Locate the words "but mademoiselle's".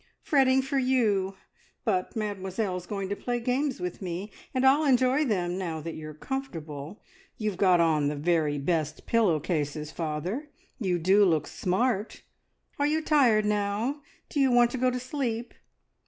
1.85-2.87